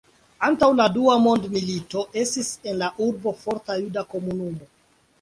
Antaŭ 0.47 0.69
la 0.79 0.87
Dua 0.95 1.17
mondmilito 1.25 2.03
estis 2.23 2.51
en 2.73 2.83
la 2.83 2.91
urbo 3.11 3.37
forta 3.45 3.81
juda 3.87 4.09
komunumo. 4.17 4.77